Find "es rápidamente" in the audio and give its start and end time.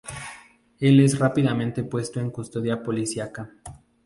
0.99-1.83